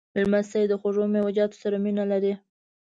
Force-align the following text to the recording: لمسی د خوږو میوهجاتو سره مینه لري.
لمسی 0.21 0.63
د 0.67 0.73
خوږو 0.81 1.03
میوهجاتو 1.13 1.59
سره 1.63 1.75
مینه 1.83 2.03
لري. 2.11 2.33